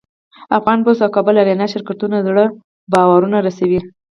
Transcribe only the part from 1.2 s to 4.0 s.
اریانا شرکتونه زر بارونه رسوي.